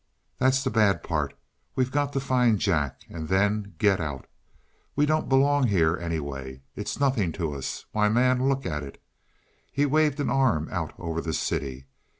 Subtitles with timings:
[0.39, 1.35] That's the bad part
[1.75, 3.01] we've got to find Jack.
[3.07, 4.25] And then get out;
[4.95, 6.63] we don't belong here anyway.
[6.75, 8.99] It's nothing to us why, man, look at it."
[9.71, 11.85] He waved his arm out over the city.